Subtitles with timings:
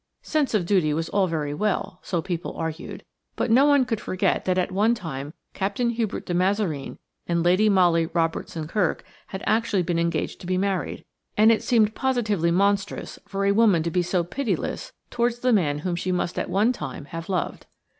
[0.23, 3.05] Sense of duty was all very well, so people argued,
[3.35, 7.69] but no one could forget that at one time Captain Hubert de Mazareen and Lady
[7.69, 11.05] Molly Robertson Kirk had actually been engaged to be married,
[11.37, 15.77] and it seemed positively monstrous for a woman to be so pitiless towards the man
[15.85, 17.67] whom she must at one time have loved.